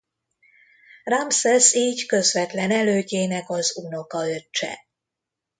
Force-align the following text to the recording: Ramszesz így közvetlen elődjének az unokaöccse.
Ramszesz 1.03 1.73
így 1.73 2.05
közvetlen 2.05 2.71
elődjének 2.71 3.49
az 3.49 3.77
unokaöccse. 3.77 4.79